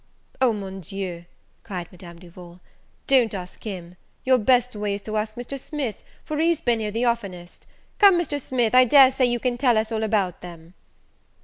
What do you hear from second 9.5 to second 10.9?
tell us all about them."